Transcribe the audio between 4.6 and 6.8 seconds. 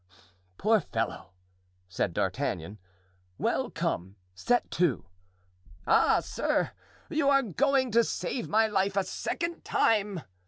to." "Ah, sir,